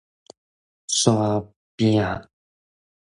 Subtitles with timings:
[0.87, 2.27] 山坪